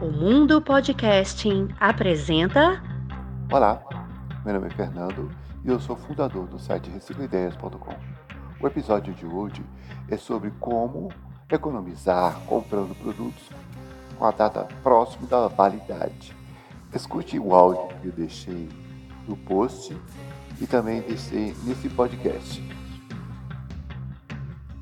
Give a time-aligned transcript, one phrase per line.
[0.00, 2.82] O Mundo Podcasting apresenta.
[3.52, 3.82] Olá,
[4.46, 5.30] meu nome é Fernando
[5.62, 7.94] e eu sou fundador do site reciclaideias.com.
[8.58, 9.62] O episódio de hoje
[10.08, 11.10] é sobre como
[11.50, 13.42] economizar comprando produtos
[14.18, 16.34] com a data próxima da validade.
[16.94, 18.70] Escute o áudio que eu deixei
[19.28, 19.94] no post
[20.58, 22.64] e também deixei nesse podcast.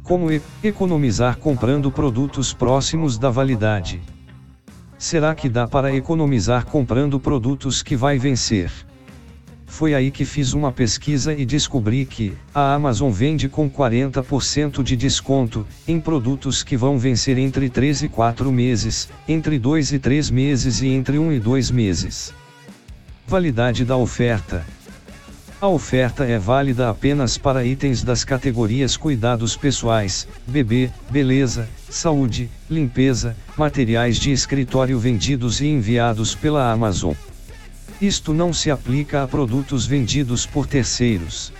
[0.05, 0.29] Como
[0.63, 4.01] economizar comprando produtos próximos da validade?
[4.99, 8.69] Será que dá para economizar comprando produtos que vai vencer?
[9.65, 14.97] Foi aí que fiz uma pesquisa e descobri que a Amazon vende com 40% de
[14.97, 20.31] desconto em produtos que vão vencer entre 3 e 4 meses, entre 2 e 3
[20.31, 22.35] meses e entre 1 e 2 meses.
[23.25, 24.67] Validade da oferta.
[25.61, 33.37] A oferta é válida apenas para itens das categorias cuidados pessoais, bebê, beleza, saúde, limpeza,
[33.57, 37.13] materiais de escritório vendidos e enviados pela Amazon.
[38.01, 41.53] Isto não se aplica a produtos vendidos por terceiros.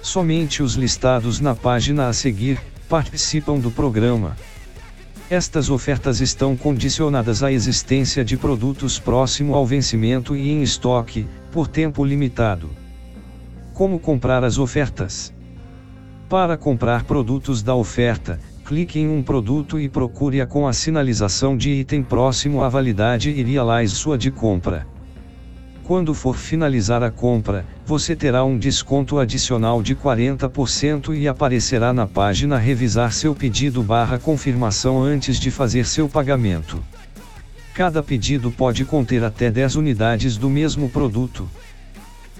[0.00, 4.36] Somente os listados na página a seguir participam do programa.
[5.28, 11.66] Estas ofertas estão condicionadas à existência de produtos próximo ao vencimento e em estoque, por
[11.66, 12.85] tempo limitado.
[13.76, 15.34] Como comprar as ofertas?
[16.30, 21.68] Para comprar produtos da oferta, clique em um produto e procure-a com a sinalização de
[21.68, 24.86] item próximo à validade e realize sua de compra.
[25.84, 32.06] Quando for finalizar a compra, você terá um desconto adicional de 40% e aparecerá na
[32.06, 36.82] página revisar seu pedido barra confirmação antes de fazer seu pagamento.
[37.74, 41.46] Cada pedido pode conter até 10 unidades do mesmo produto.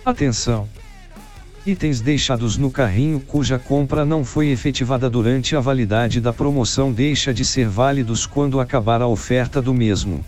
[0.02, 0.66] Atenção!
[1.66, 7.34] Itens deixados no carrinho cuja compra não foi efetivada durante a validade da promoção deixa
[7.34, 10.24] de ser válidos quando acabar a oferta do mesmo.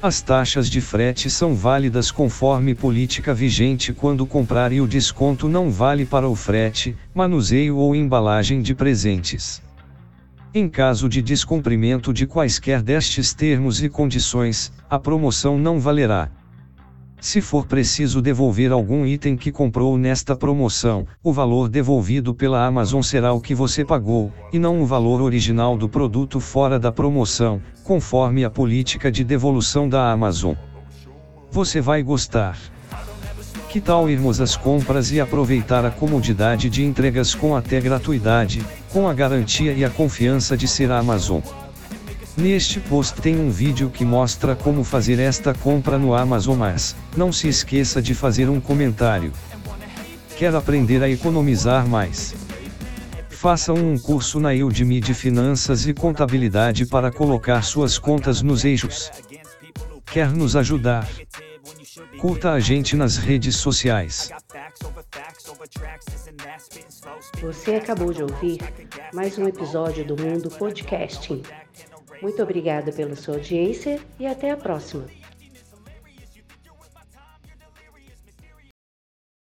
[0.00, 5.70] As taxas de frete são válidas conforme política vigente quando comprar e o desconto não
[5.70, 9.60] vale para o frete, manuseio ou embalagem de presentes.
[10.54, 16.30] Em caso de descumprimento de quaisquer destes termos e condições, a promoção não valerá.
[17.20, 23.02] Se for preciso devolver algum item que comprou nesta promoção, o valor devolvido pela Amazon
[23.02, 27.60] será o que você pagou, e não o valor original do produto fora da promoção,
[27.82, 30.54] conforme a política de devolução da Amazon.
[31.50, 32.56] Você vai gostar.
[33.68, 39.08] Que tal irmos às compras e aproveitar a comodidade de entregas com até gratuidade, com
[39.08, 41.40] a garantia e a confiança de ser a Amazon?
[42.38, 47.32] Neste post tem um vídeo que mostra como fazer esta compra no Amazon mas, não
[47.32, 49.32] se esqueça de fazer um comentário.
[50.36, 52.36] Quer aprender a economizar mais?
[53.28, 59.10] Faça um curso na Udemy de Finanças e Contabilidade para colocar suas contas nos eixos.
[60.06, 61.08] Quer nos ajudar?
[62.20, 64.30] Curta a gente nas redes sociais.
[67.40, 68.60] Você acabou de ouvir
[69.12, 71.42] mais um episódio do Mundo Podcasting.
[72.20, 75.17] Muito obrigada pela sua audiência e até a próxima.